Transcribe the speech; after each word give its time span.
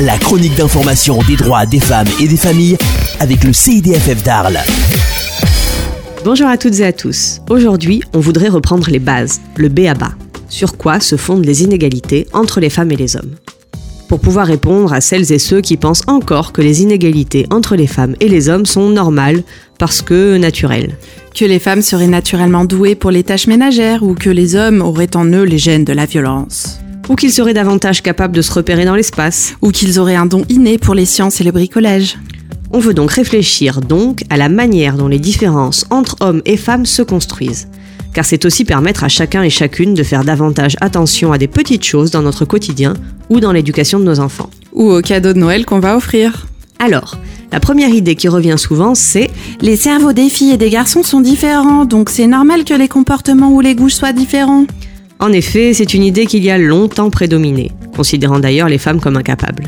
la 0.00 0.16
chronique 0.16 0.54
d'information 0.54 1.18
des 1.26 1.36
droits 1.36 1.66
des 1.66 1.80
femmes 1.80 2.06
et 2.20 2.28
des 2.28 2.36
familles 2.36 2.76
avec 3.18 3.42
le 3.42 3.52
CIDFF 3.52 4.22
d'Arles. 4.22 4.60
Bonjour 6.24 6.46
à 6.46 6.56
toutes 6.56 6.78
et 6.80 6.86
à 6.86 6.92
tous. 6.92 7.40
Aujourd'hui, 7.50 8.02
on 8.14 8.20
voudrait 8.20 8.48
reprendre 8.48 8.88
les 8.90 9.00
bases, 9.00 9.40
le 9.56 9.68
B 9.68 9.80
à 9.88 9.94
bas. 9.94 10.12
Sur 10.48 10.76
quoi 10.76 11.00
se 11.00 11.16
fondent 11.16 11.44
les 11.44 11.62
inégalités 11.62 12.26
entre 12.32 12.60
les 12.60 12.70
femmes 12.70 12.92
et 12.92 12.96
les 12.96 13.16
hommes? 13.16 13.34
Pour 14.08 14.20
pouvoir 14.20 14.46
répondre 14.46 14.92
à 14.92 15.00
celles 15.00 15.32
et 15.32 15.38
ceux 15.38 15.60
qui 15.60 15.76
pensent 15.76 16.04
encore 16.06 16.52
que 16.52 16.62
les 16.62 16.80
inégalités 16.80 17.46
entre 17.50 17.76
les 17.76 17.86
femmes 17.86 18.14
et 18.20 18.28
les 18.28 18.48
hommes 18.48 18.66
sont 18.66 18.88
normales 18.88 19.42
parce 19.78 20.00
que 20.00 20.38
naturelles. 20.38 20.96
Que 21.34 21.44
les 21.44 21.58
femmes 21.58 21.82
seraient 21.82 22.06
naturellement 22.06 22.64
douées 22.64 22.94
pour 22.94 23.10
les 23.10 23.24
tâches 23.24 23.48
ménagères 23.48 24.02
ou 24.02 24.14
que 24.14 24.30
les 24.30 24.54
hommes 24.54 24.80
auraient 24.80 25.16
en 25.16 25.26
eux 25.26 25.44
les 25.44 25.58
gènes 25.58 25.84
de 25.84 25.92
la 25.92 26.06
violence 26.06 26.78
ou 27.08 27.14
qu'ils 27.14 27.32
seraient 27.32 27.54
davantage 27.54 28.02
capables 28.02 28.34
de 28.34 28.42
se 28.42 28.52
repérer 28.52 28.84
dans 28.84 28.94
l'espace, 28.94 29.54
ou 29.62 29.70
qu'ils 29.70 29.98
auraient 29.98 30.16
un 30.16 30.26
don 30.26 30.44
inné 30.48 30.78
pour 30.78 30.94
les 30.94 31.06
sciences 31.06 31.40
et 31.40 31.44
le 31.44 31.52
bricolage. 31.52 32.18
On 32.70 32.80
veut 32.80 32.94
donc 32.94 33.12
réfléchir 33.12 33.80
donc 33.80 34.24
à 34.28 34.36
la 34.36 34.48
manière 34.48 34.96
dont 34.96 35.08
les 35.08 35.18
différences 35.18 35.86
entre 35.90 36.16
hommes 36.20 36.42
et 36.44 36.58
femmes 36.58 36.84
se 36.84 37.02
construisent, 37.02 37.68
car 38.12 38.26
c'est 38.26 38.44
aussi 38.44 38.64
permettre 38.64 39.04
à 39.04 39.08
chacun 39.08 39.42
et 39.42 39.50
chacune 39.50 39.94
de 39.94 40.02
faire 40.02 40.24
davantage 40.24 40.76
attention 40.80 41.32
à 41.32 41.38
des 41.38 41.48
petites 41.48 41.84
choses 41.84 42.10
dans 42.10 42.22
notre 42.22 42.44
quotidien 42.44 42.94
ou 43.30 43.40
dans 43.40 43.52
l'éducation 43.52 43.98
de 43.98 44.04
nos 44.04 44.20
enfants. 44.20 44.50
Ou 44.74 44.90
aux 44.90 45.02
cadeaux 45.02 45.32
de 45.32 45.38
Noël 45.38 45.64
qu'on 45.64 45.80
va 45.80 45.96
offrir. 45.96 46.46
Alors, 46.78 47.16
la 47.50 47.60
première 47.60 47.88
idée 47.88 48.14
qui 48.14 48.28
revient 48.28 48.56
souvent, 48.58 48.94
c'est 48.94 49.30
Les 49.60 49.76
cerveaux 49.76 50.12
des 50.12 50.28
filles 50.28 50.52
et 50.52 50.56
des 50.58 50.70
garçons 50.70 51.02
sont 51.02 51.20
différents, 51.20 51.86
donc 51.86 52.10
c'est 52.10 52.26
normal 52.26 52.64
que 52.64 52.74
les 52.74 52.88
comportements 52.88 53.50
ou 53.50 53.60
les 53.60 53.74
goûts 53.74 53.88
soient 53.88 54.12
différents. 54.12 54.66
En 55.20 55.32
effet, 55.32 55.74
c'est 55.74 55.94
une 55.94 56.04
idée 56.04 56.26
qu'il 56.26 56.44
y 56.44 56.50
a 56.50 56.58
longtemps 56.58 57.10
prédominé, 57.10 57.72
considérant 57.96 58.38
d'ailleurs 58.38 58.68
les 58.68 58.78
femmes 58.78 59.00
comme 59.00 59.16
incapables. 59.16 59.64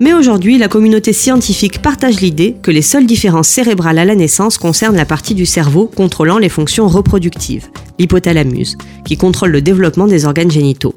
Mais 0.00 0.14
aujourd'hui, 0.14 0.56
la 0.56 0.68
communauté 0.68 1.12
scientifique 1.12 1.82
partage 1.82 2.20
l'idée 2.22 2.56
que 2.62 2.70
les 2.70 2.80
seules 2.80 3.04
différences 3.04 3.48
cérébrales 3.48 3.98
à 3.98 4.06
la 4.06 4.14
naissance 4.14 4.56
concernent 4.56 4.96
la 4.96 5.04
partie 5.04 5.34
du 5.34 5.44
cerveau 5.44 5.84
contrôlant 5.94 6.38
les 6.38 6.48
fonctions 6.48 6.88
reproductives, 6.88 7.68
l'hypothalamus, 7.98 8.78
qui 9.04 9.18
contrôle 9.18 9.50
le 9.50 9.60
développement 9.60 10.06
des 10.06 10.24
organes 10.24 10.50
génitaux. 10.50 10.94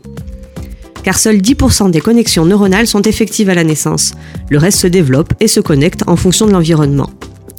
Car 1.04 1.18
seuls 1.18 1.42
10% 1.42 1.92
des 1.92 2.00
connexions 2.00 2.46
neuronales 2.46 2.88
sont 2.88 3.02
effectives 3.02 3.50
à 3.50 3.56
la 3.56 3.66
naissance. 3.66 4.14
Le 4.50 4.58
reste 4.58 4.80
se 4.80 4.88
développe 4.88 5.34
et 5.42 5.50
se 5.50 5.60
connecte 5.60 6.04
en 6.08 6.16
fonction 6.16 6.48
de 6.48 6.54
l'environnement. 6.54 7.10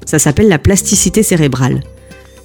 Ça 0.06 0.18
s'appelle 0.18 0.48
la 0.48 0.58
plasticité 0.58 1.22
cérébrale. 1.22 1.82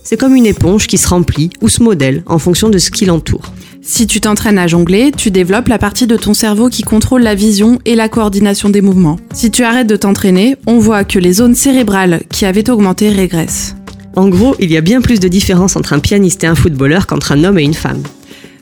C'est 0.03 0.17
comme 0.17 0.35
une 0.35 0.45
éponge 0.45 0.87
qui 0.87 0.97
se 0.97 1.07
remplit 1.07 1.51
ou 1.61 1.69
se 1.69 1.83
modèle 1.83 2.23
en 2.25 2.39
fonction 2.39 2.67
de 2.67 2.79
ce 2.79 2.91
qui 2.91 3.05
l'entoure. 3.05 3.53
Si 3.81 4.07
tu 4.07 4.19
t'entraînes 4.19 4.57
à 4.57 4.67
jongler, 4.67 5.11
tu 5.15 5.31
développes 5.31 5.69
la 5.69 5.77
partie 5.77 6.05
de 6.05 6.17
ton 6.17 6.33
cerveau 6.33 6.69
qui 6.69 6.83
contrôle 6.83 7.21
la 7.21 7.33
vision 7.33 7.79
et 7.85 7.95
la 7.95 8.09
coordination 8.09 8.69
des 8.69 8.81
mouvements. 8.81 9.17
Si 9.33 9.51
tu 9.51 9.63
arrêtes 9.63 9.87
de 9.87 9.95
t'entraîner, 9.95 10.57
on 10.67 10.79
voit 10.79 11.05
que 11.05 11.17
les 11.17 11.33
zones 11.33 11.55
cérébrales 11.55 12.21
qui 12.29 12.45
avaient 12.45 12.69
augmenté 12.69 13.09
régressent. 13.09 13.75
En 14.15 14.27
gros, 14.27 14.55
il 14.59 14.69
y 14.69 14.77
a 14.77 14.81
bien 14.81 15.01
plus 15.01 15.21
de 15.21 15.29
différence 15.29 15.77
entre 15.77 15.93
un 15.93 15.99
pianiste 15.99 16.43
et 16.43 16.47
un 16.47 16.55
footballeur 16.55 17.07
qu'entre 17.07 17.31
un 17.31 17.43
homme 17.45 17.57
et 17.57 17.63
une 17.63 17.73
femme. 17.73 18.03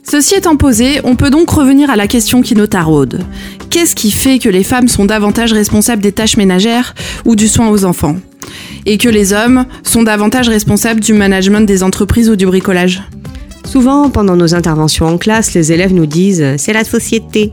Ceci 0.03 0.35
étant 0.35 0.55
posé, 0.55 1.01
on 1.03 1.15
peut 1.15 1.31
donc 1.31 1.49
revenir 1.49 1.89
à 1.89 1.95
la 1.95 2.07
question 2.07 2.41
qui 2.41 2.55
nous 2.55 2.67
taraude. 2.67 3.21
Qu'est-ce 3.71 3.95
qui 3.95 4.11
fait 4.11 4.39
que 4.39 4.49
les 4.49 4.63
femmes 4.63 4.87
sont 4.87 5.05
davantage 5.05 5.51
responsables 5.51 6.01
des 6.01 6.11
tâches 6.11 6.37
ménagères 6.37 6.93
ou 7.25 7.35
du 7.35 7.47
soin 7.47 7.69
aux 7.69 7.85
enfants? 7.85 8.17
Et 8.85 8.97
que 8.97 9.09
les 9.09 9.33
hommes 9.33 9.65
sont 9.83 10.03
davantage 10.03 10.47
responsables 10.47 11.01
du 11.01 11.13
management 11.13 11.61
des 11.61 11.83
entreprises 11.83 12.29
ou 12.29 12.35
du 12.35 12.45
bricolage? 12.45 13.01
Souvent, 13.77 14.09
pendant 14.09 14.35
nos 14.35 14.55
interventions 14.55 15.05
en 15.05 15.19
classe, 15.19 15.53
les 15.53 15.71
élèves 15.71 15.93
nous 15.93 16.07
disent⁇ 16.07 16.41
c'est 16.57 16.73
la 16.73 16.83
société⁇ 16.83 17.45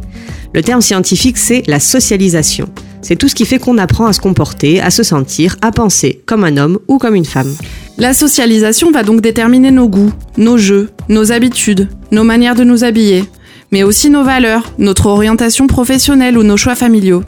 Le 0.54 0.62
terme 0.62 0.80
scientifique, 0.80 1.36
c'est 1.36 1.62
la 1.66 1.80
socialisation. 1.80 2.70
C'est 3.02 3.16
tout 3.16 3.28
ce 3.28 3.34
qui 3.34 3.44
fait 3.44 3.58
qu'on 3.58 3.76
apprend 3.76 4.06
à 4.06 4.14
se 4.14 4.22
comporter, 4.22 4.80
à 4.80 4.90
se 4.90 5.02
sentir, 5.02 5.56
à 5.60 5.70
penser 5.70 6.22
comme 6.24 6.44
un 6.44 6.56
homme 6.56 6.78
ou 6.88 6.96
comme 6.96 7.14
une 7.14 7.26
femme. 7.26 7.54
La 7.98 8.14
socialisation 8.14 8.90
va 8.90 9.02
donc 9.02 9.20
déterminer 9.20 9.70
nos 9.70 9.86
goûts, 9.86 10.14
nos 10.38 10.56
jeux, 10.56 10.88
nos 11.10 11.30
habitudes, 11.30 11.90
nos 12.10 12.24
manières 12.24 12.54
de 12.54 12.64
nous 12.64 12.84
habiller, 12.84 13.24
mais 13.70 13.82
aussi 13.82 14.08
nos 14.08 14.24
valeurs, 14.24 14.72
notre 14.78 15.08
orientation 15.08 15.66
professionnelle 15.66 16.38
ou 16.38 16.42
nos 16.42 16.56
choix 16.56 16.74
familiaux. 16.74 17.22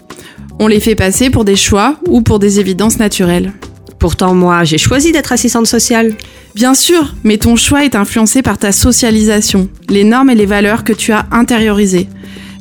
On 0.58 0.68
les 0.68 0.80
fait 0.80 0.94
passer 0.94 1.28
pour 1.28 1.44
des 1.44 1.56
choix 1.56 1.96
ou 2.08 2.22
pour 2.22 2.38
des 2.38 2.60
évidences 2.60 2.98
naturelles. 2.98 3.52
Pourtant, 3.98 4.34
moi, 4.34 4.64
j'ai 4.64 4.78
choisi 4.78 5.12
d'être 5.12 5.32
assistante 5.32 5.66
sociale. 5.66 6.14
Bien 6.54 6.74
sûr, 6.74 7.14
mais 7.24 7.38
ton 7.38 7.56
choix 7.56 7.84
est 7.84 7.94
influencé 7.94 8.42
par 8.42 8.58
ta 8.58 8.72
socialisation, 8.72 9.68
les 9.88 10.04
normes 10.04 10.30
et 10.30 10.34
les 10.34 10.46
valeurs 10.46 10.84
que 10.84 10.92
tu 10.92 11.12
as 11.12 11.26
intériorisées. 11.30 12.08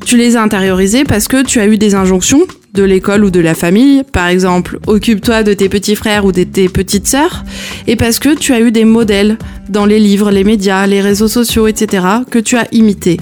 Tu 0.05 0.17
les 0.17 0.35
as 0.35 0.41
intériorisées 0.41 1.03
parce 1.03 1.27
que 1.27 1.43
tu 1.43 1.59
as 1.59 1.67
eu 1.67 1.77
des 1.77 1.95
injonctions 1.95 2.41
de 2.75 2.83
l'école 2.83 3.23
ou 3.23 3.31
de 3.31 3.39
la 3.39 3.55
famille, 3.55 4.03
par 4.11 4.27
exemple, 4.27 4.79
occupe-toi 4.85 5.43
de 5.43 5.53
tes 5.53 5.69
petits 5.69 5.95
frères 5.95 6.25
ou 6.25 6.31
de 6.31 6.43
tes 6.43 6.69
petites 6.69 7.07
sœurs, 7.07 7.43
et 7.87 7.95
parce 7.95 8.19
que 8.19 8.35
tu 8.35 8.53
as 8.53 8.59
eu 8.59 8.71
des 8.71 8.85
modèles 8.85 9.37
dans 9.69 9.85
les 9.85 9.99
livres, 9.99 10.29
les 10.29 10.43
médias, 10.43 10.85
les 10.85 11.01
réseaux 11.01 11.29
sociaux, 11.29 11.67
etc., 11.67 12.05
que 12.29 12.37
tu 12.37 12.57
as 12.57 12.67
imités. 12.73 13.17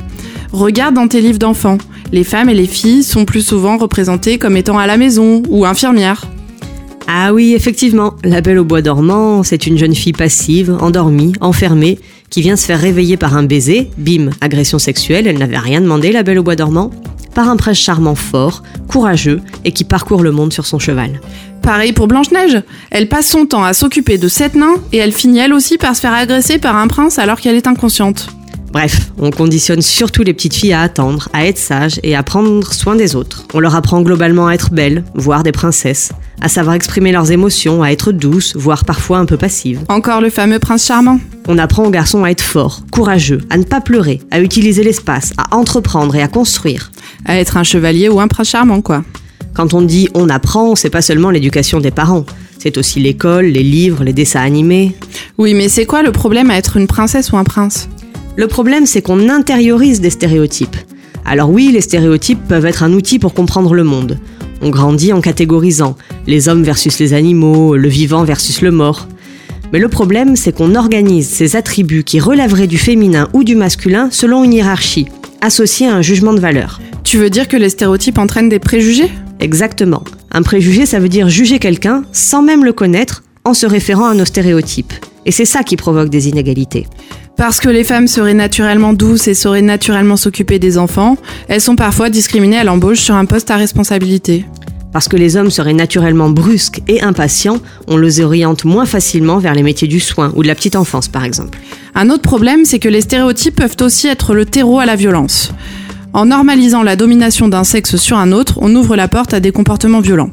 Regarde 0.52 0.96
dans 0.96 1.08
tes 1.08 1.22
livres 1.22 1.40
d'enfants, 1.40 1.78
les 2.12 2.24
femmes 2.24 2.50
et 2.50 2.56
les 2.56 2.68
filles 2.68 3.04
sont 3.04 3.26
plus 3.26 3.46
souvent 3.46 3.78
représentées 3.78 4.38
comme 4.38 4.58
étant 4.58 4.78
à 4.78 4.88
la 4.88 4.98
maison 4.98 5.44
ou 5.50 5.66
infirmières. 5.66 6.28
Ah 7.08 7.34
oui, 7.34 7.54
effectivement, 7.54 8.16
la 8.24 8.42
Belle 8.42 8.60
au 8.60 8.64
bois 8.64 8.82
dormant, 8.82 9.44
c'est 9.44 9.68
une 9.68 9.78
jeune 9.78 9.96
fille 9.96 10.14
passive, 10.14 10.76
endormie, 10.80 11.34
enfermée, 11.42 12.00
qui 12.30 12.42
vient 12.42 12.56
se 12.56 12.66
faire 12.66 12.80
réveiller 12.80 13.18
par 13.18 13.36
un 13.36 13.44
baiser, 13.44 13.90
bim, 13.98 14.30
agression 14.42 14.80
sexuelle, 14.80 15.28
elle 15.28 15.38
n'avait 15.38 15.58
rien 15.58 15.82
demandé, 15.82 16.12
la 16.12 16.24
Belle 16.24 16.40
au 16.40 16.44
bois 16.44 16.56
dormant, 16.56 16.92
par 17.34 17.50
un 17.50 17.58
prince 17.58 17.78
charmant 17.78 18.16
fort, 18.16 18.64
courageux 18.88 19.42
et 19.66 19.72
qui 19.72 19.84
parcourt 19.84 20.24
le 20.24 20.32
monde 20.32 20.54
sur 20.54 20.66
son 20.66 20.80
cheval. 20.80 21.20
Pareil 21.62 21.94
pour 21.94 22.08
Blanche-Neige, 22.08 22.62
elle 22.92 23.08
passe 23.08 23.30
son 23.30 23.46
temps 23.46 23.64
à 23.64 23.74
s'occuper 23.74 24.18
de 24.18 24.28
sept 24.28 24.56
nains 24.56 24.76
et 24.92 24.98
elle 24.98 25.14
finit 25.14 25.40
elle 25.40 25.54
aussi 25.54 25.78
par 25.78 25.96
se 25.96 26.02
faire 26.02 26.14
agresser 26.14 26.58
par 26.58 26.76
un 26.76 26.88
prince 26.88 27.20
alors 27.20 27.40
qu'elle 27.40 27.56
est 27.56 27.68
inconsciente. 27.68 28.28
Bref, 28.74 29.12
on 29.20 29.30
conditionne 29.30 29.84
surtout 29.84 30.24
les 30.24 30.34
petites 30.34 30.56
filles 30.56 30.74
à 30.74 30.82
attendre, 30.82 31.30
à 31.32 31.46
être 31.46 31.60
sages 31.60 32.00
et 32.02 32.16
à 32.16 32.24
prendre 32.24 32.74
soin 32.74 32.96
des 32.96 33.16
autres. 33.16 33.46
On 33.54 33.60
leur 33.60 33.76
apprend 33.76 34.02
globalement 34.02 34.48
à 34.48 34.54
être 34.54 34.72
belles, 34.72 35.04
voire 35.14 35.44
des 35.44 35.52
princesses, 35.52 36.12
à 36.42 36.50
savoir 36.50 36.74
exprimer 36.76 37.12
leurs 37.12 37.32
émotions, 37.32 37.84
à 37.84 37.90
être 37.90 38.12
douces, 38.12 38.56
voire 38.56 38.84
parfois 38.84 39.20
un 39.20 39.26
peu 39.26 39.38
passives. 39.38 39.82
Encore 39.90 40.22
le 40.22 40.32
fameux 40.32 40.58
prince 40.58 40.88
charmant. 40.88 41.20
On 41.48 41.60
apprend 41.60 41.86
aux 41.86 41.92
garçons 41.92 42.24
à 42.24 42.32
être 42.32 42.42
forts, 42.42 42.82
courageux, 42.92 43.42
à 43.52 43.58
ne 43.58 43.64
pas 43.64 43.80
pleurer, 43.80 44.22
à 44.32 44.42
utiliser 44.42 44.84
l'espace, 44.84 45.34
à 45.38 45.56
entreprendre 45.56 46.16
et 46.16 46.24
à 46.24 46.28
construire. 46.28 46.92
À 47.26 47.38
être 47.38 47.58
un 47.58 47.64
chevalier 47.64 48.10
ou 48.10 48.20
un 48.20 48.28
prince 48.28 48.50
charmant, 48.50 48.82
quoi. 48.82 49.04
Quand 49.54 49.76
on 49.76 49.84
dit 49.84 50.10
on 50.16 50.30
apprend, 50.30 50.76
c'est 50.76 50.90
pas 50.90 51.04
seulement 51.04 51.30
l'éducation 51.30 51.80
des 51.80 51.92
parents. 51.92 52.26
C'est 52.58 52.78
aussi 52.78 53.00
l'école, 53.00 53.46
les 53.46 53.62
livres, 53.62 54.04
les 54.04 54.14
dessins 54.14 54.42
animés. 54.42 54.96
Oui, 55.38 55.54
mais 55.54 55.70
c'est 55.70 55.86
quoi 55.86 56.02
le 56.02 56.12
problème 56.12 56.50
à 56.50 56.58
être 56.58 56.78
une 56.78 56.88
princesse 56.88 57.32
ou 57.32 57.38
un 57.38 57.44
prince? 57.44 57.88
Le 58.36 58.48
problème, 58.48 58.88
c'est 58.88 59.04
qu'on 59.04 59.30
intériorise 59.30 60.02
des 60.02 60.10
stéréotypes. 60.10 60.76
Alors 61.24 61.52
oui, 61.52 61.70
les 61.72 61.82
stéréotypes 61.82 62.48
peuvent 62.48 62.66
être 62.66 62.82
un 62.82 62.92
outil 62.94 63.20
pour 63.20 63.36
comprendre 63.36 63.76
le 63.76 63.84
monde. 63.84 64.18
On 64.62 64.70
grandit 64.70 65.14
en 65.14 65.22
catégorisant 65.22 65.96
les 66.26 66.50
hommes 66.50 66.64
versus 66.64 66.98
les 67.00 67.14
animaux, 67.14 67.76
le 67.76 67.88
vivant 67.88 68.24
versus 68.24 68.62
le 68.62 68.72
mort. 68.72 69.08
Mais 69.72 69.80
le 69.80 69.88
problème, 69.88 70.36
c'est 70.36 70.52
qu'on 70.52 70.74
organise 70.74 71.30
ces 71.30 71.56
attributs 71.56 72.04
qui 72.04 72.20
relèveraient 72.20 72.68
du 72.68 72.78
féminin 72.78 73.30
ou 73.34 73.44
du 73.44 73.56
masculin 73.56 74.10
selon 74.12 74.44
une 74.44 74.54
hiérarchie, 74.54 75.08
associée 75.42 75.88
à 75.88 75.96
un 75.96 76.02
jugement 76.02 76.34
de 76.34 76.40
valeur. 76.40 76.82
Tu 77.04 77.18
veux 77.18 77.30
dire 77.30 77.48
que 77.48 77.58
les 77.58 77.70
stéréotypes 77.70 78.18
entraînent 78.18 78.50
des 78.50 78.60
préjugés? 78.60 79.12
Exactement. 79.40 80.04
Un 80.32 80.42
préjugé, 80.42 80.88
ça 80.88 81.00
veut 81.00 81.10
dire 81.10 81.30
juger 81.30 81.60
quelqu'un 81.60 82.04
sans 82.12 82.42
même 82.42 82.66
le 82.66 82.74
connaître 82.74 83.24
en 83.46 83.54
se 83.54 83.68
référant 83.68 84.08
à 84.08 84.14
nos 84.16 84.26
stéréotypes. 84.26 84.94
Et 85.26 85.32
c'est 85.32 85.46
ça 85.46 85.64
qui 85.64 85.76
provoque 85.76 86.10
des 86.10 86.30
inégalités. 86.30 86.88
Parce 87.46 87.60
que 87.60 87.68
les 87.68 87.84
femmes 87.84 88.08
seraient 88.08 88.34
naturellement 88.34 88.94
douces 88.94 89.28
et 89.28 89.34
sauraient 89.34 89.62
naturellement 89.62 90.16
s'occuper 90.16 90.60
des 90.60 90.78
enfants, 90.78 91.18
elles 91.50 91.60
sont 91.60 91.76
parfois 91.76 92.10
discriminées 92.10 92.58
à 92.58 92.64
l'embauche 92.64 93.02
sur 93.02 93.16
un 93.16 93.26
poste 93.26 93.52
à 93.52 93.58
responsabilité. 93.58 94.46
Parce 94.94 95.10
que 95.10 95.18
les 95.18 95.36
hommes 95.36 95.52
seraient 95.52 95.74
naturellement 95.74 96.30
brusques 96.30 96.82
et 96.88 97.02
impatients, 97.02 97.60
on 97.90 97.98
les 97.98 98.22
oriente 98.22 98.64
moins 98.64 98.86
facilement 98.86 99.40
vers 99.40 99.56
les 99.56 99.62
métiers 99.62 99.90
du 99.90 100.00
soin 100.00 100.32
ou 100.38 100.44
de 100.44 100.48
la 100.48 100.56
petite 100.56 100.78
enfance 100.78 101.10
par 101.10 101.26
exemple. 101.26 101.60
Un 101.96 102.10
autre 102.12 102.22
problème, 102.22 102.64
c'est 102.64 102.80
que 102.80 102.88
les 102.88 103.02
stéréotypes 103.02 103.58
peuvent 103.58 103.76
aussi 103.82 104.08
être 104.08 104.34
le 104.34 104.46
terreau 104.46 104.80
à 104.80 104.86
la 104.86 104.96
violence. 104.96 105.52
En 106.14 106.28
normalisant 106.28 106.82
la 106.82 106.96
domination 106.96 107.50
d'un 107.50 107.66
sexe 107.66 107.98
sur 107.98 108.18
un 108.20 108.32
autre, 108.32 108.60
on 108.62 108.74
ouvre 108.74 108.96
la 108.96 109.10
porte 109.10 109.34
à 109.34 109.42
des 109.42 109.52
comportements 109.52 110.00
violents. 110.00 110.30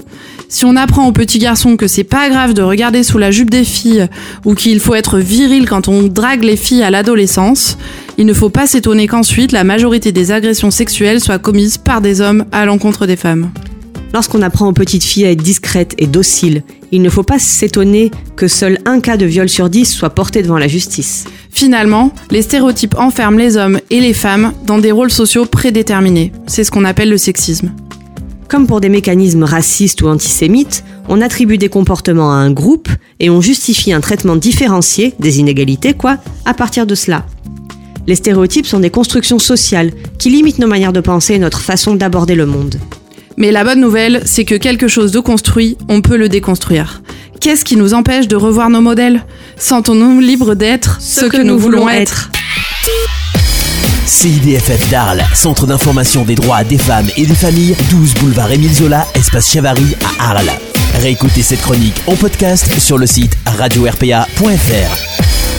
Si 0.52 0.64
on 0.64 0.74
apprend 0.74 1.06
aux 1.06 1.12
petits 1.12 1.38
garçons 1.38 1.76
que 1.76 1.86
c'est 1.86 2.02
pas 2.02 2.28
grave 2.28 2.54
de 2.54 2.62
regarder 2.62 3.04
sous 3.04 3.18
la 3.18 3.30
jupe 3.30 3.50
des 3.50 3.62
filles 3.62 4.08
ou 4.44 4.54
qu'il 4.54 4.80
faut 4.80 4.96
être 4.96 5.20
viril 5.20 5.64
quand 5.68 5.86
on 5.86 6.02
drague 6.02 6.42
les 6.42 6.56
filles 6.56 6.82
à 6.82 6.90
l'adolescence, 6.90 7.78
il 8.18 8.26
ne 8.26 8.34
faut 8.34 8.50
pas 8.50 8.66
s'étonner 8.66 9.06
qu'ensuite 9.06 9.52
la 9.52 9.62
majorité 9.62 10.10
des 10.10 10.32
agressions 10.32 10.72
sexuelles 10.72 11.20
soient 11.20 11.38
commises 11.38 11.78
par 11.78 12.00
des 12.00 12.20
hommes 12.20 12.46
à 12.50 12.66
l'encontre 12.66 13.06
des 13.06 13.14
femmes. 13.14 13.52
Lorsqu'on 14.12 14.42
apprend 14.42 14.66
aux 14.66 14.72
petites 14.72 15.04
filles 15.04 15.26
à 15.26 15.30
être 15.30 15.42
discrètes 15.42 15.94
et 15.98 16.08
dociles, 16.08 16.64
il 16.90 17.00
ne 17.00 17.10
faut 17.10 17.22
pas 17.22 17.38
s'étonner 17.38 18.10
que 18.34 18.48
seul 18.48 18.80
un 18.86 18.98
cas 18.98 19.16
de 19.16 19.26
viol 19.26 19.48
sur 19.48 19.70
dix 19.70 19.84
soit 19.84 20.10
porté 20.10 20.42
devant 20.42 20.58
la 20.58 20.66
justice. 20.66 21.26
Finalement, 21.52 22.12
les 22.32 22.42
stéréotypes 22.42 22.98
enferment 22.98 23.38
les 23.38 23.56
hommes 23.56 23.78
et 23.90 24.00
les 24.00 24.14
femmes 24.14 24.52
dans 24.66 24.78
des 24.78 24.90
rôles 24.90 25.12
sociaux 25.12 25.46
prédéterminés. 25.46 26.32
C'est 26.48 26.64
ce 26.64 26.72
qu'on 26.72 26.84
appelle 26.84 27.10
le 27.10 27.18
sexisme. 27.18 27.70
Comme 28.50 28.66
pour 28.66 28.80
des 28.80 28.88
mécanismes 28.88 29.44
racistes 29.44 30.02
ou 30.02 30.08
antisémites, 30.08 30.82
on 31.08 31.20
attribue 31.20 31.56
des 31.56 31.68
comportements 31.68 32.32
à 32.32 32.34
un 32.34 32.50
groupe 32.50 32.88
et 33.20 33.30
on 33.30 33.40
justifie 33.40 33.92
un 33.92 34.00
traitement 34.00 34.34
différencié, 34.34 35.14
des 35.20 35.38
inégalités 35.38 35.94
quoi, 35.94 36.18
à 36.44 36.52
partir 36.52 36.84
de 36.84 36.96
cela. 36.96 37.24
Les 38.08 38.16
stéréotypes 38.16 38.66
sont 38.66 38.80
des 38.80 38.90
constructions 38.90 39.38
sociales 39.38 39.92
qui 40.18 40.30
limitent 40.30 40.58
nos 40.58 40.66
manières 40.66 40.92
de 40.92 40.98
penser 40.98 41.34
et 41.34 41.38
notre 41.38 41.60
façon 41.60 41.94
d'aborder 41.94 42.34
le 42.34 42.44
monde. 42.44 42.74
Mais 43.36 43.52
la 43.52 43.62
bonne 43.62 43.80
nouvelle, 43.80 44.20
c'est 44.24 44.44
que 44.44 44.56
quelque 44.56 44.88
chose 44.88 45.12
de 45.12 45.20
construit, 45.20 45.78
on 45.88 46.00
peut 46.00 46.16
le 46.16 46.28
déconstruire. 46.28 47.02
Qu'est-ce 47.40 47.64
qui 47.64 47.76
nous 47.76 47.94
empêche 47.94 48.26
de 48.26 48.34
revoir 48.34 48.68
nos 48.68 48.80
modèles? 48.80 49.24
Sentons-nous 49.58 50.18
libres 50.18 50.56
d'être 50.56 51.00
ce, 51.00 51.26
que, 51.26 51.40
nous 51.40 51.56
voulons 51.56 51.88
être. 51.88 52.32
CIDFF 54.10 54.90
d'Arles, 54.90 55.22
Centre 55.34 55.66
d'information 55.66 56.24
des 56.24 56.34
droits 56.34 56.64
des 56.64 56.78
femmes 56.78 57.08
et 57.16 57.26
des 57.26 57.34
familles, 57.34 57.76
12 57.90 58.14
boulevard 58.14 58.50
Émile 58.50 58.74
Zola, 58.74 59.06
espace 59.14 59.52
Chavary 59.52 59.94
à 60.18 60.30
Arles. 60.30 60.50
Réécoutez 61.00 61.42
cette 61.42 61.62
chronique 61.62 62.02
en 62.08 62.16
podcast 62.16 62.66
sur 62.80 62.98
le 62.98 63.06
site 63.06 63.36
radio-rpa.fr. 63.46 65.49